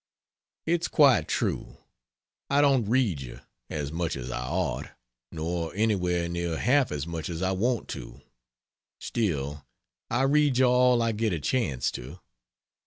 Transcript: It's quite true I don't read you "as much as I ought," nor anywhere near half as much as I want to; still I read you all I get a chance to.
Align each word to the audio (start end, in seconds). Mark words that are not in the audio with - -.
It's 0.65 0.87
quite 0.87 1.27
true 1.27 1.77
I 2.49 2.61
don't 2.61 2.89
read 2.89 3.21
you 3.21 3.41
"as 3.69 3.91
much 3.91 4.15
as 4.15 4.31
I 4.31 4.47
ought," 4.47 4.89
nor 5.31 5.75
anywhere 5.75 6.27
near 6.27 6.57
half 6.57 6.91
as 6.91 7.05
much 7.05 7.29
as 7.29 7.43
I 7.43 7.51
want 7.51 7.87
to; 7.89 8.19
still 8.99 9.63
I 10.09 10.23
read 10.23 10.57
you 10.57 10.65
all 10.65 11.03
I 11.03 11.11
get 11.11 11.33
a 11.33 11.39
chance 11.39 11.91
to. 11.91 12.19